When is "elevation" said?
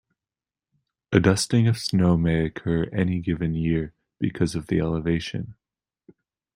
4.79-5.53